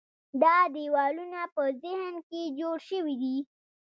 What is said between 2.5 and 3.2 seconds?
جوړ شوي